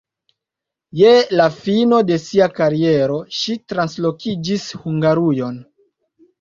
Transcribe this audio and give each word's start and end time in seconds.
Je 1.01 1.11
la 1.39 1.45
fino 1.57 1.99
de 2.07 2.17
sia 2.23 2.49
kariero 2.61 3.21
ŝi 3.43 3.61
translokiĝis 3.75 4.69
Hungarujon. 4.83 5.65